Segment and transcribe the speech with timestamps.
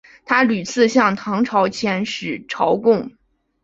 [0.25, 3.11] 他屡次向唐朝遣使朝贡。